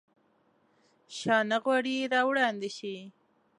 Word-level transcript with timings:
شاه 1.17 1.43
نه 1.49 1.57
غواړي 1.63 1.95
راوړاندي 2.13 2.71
شي. 2.77 2.95